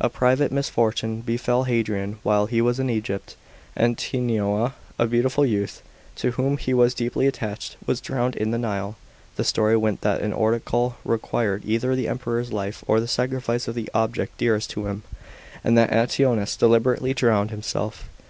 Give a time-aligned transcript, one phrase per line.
[0.00, 3.36] A private misfortune befell Hadrian while he was in Egypt.
[3.76, 5.82] Antinoua, a beautiful youth,
[6.14, 8.96] to whom he was deeply attached, was drowned in the Nile.
[9.36, 13.74] The story went that an oracle required either the Emperor's life or the sacrifice of
[13.74, 15.02] the object dearest to him,
[15.62, 18.08] and that Antinous deliberately drowned himself.